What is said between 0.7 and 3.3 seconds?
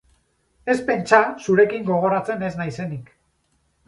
Ez pentsa zurekin gogoratzen ez naizenik.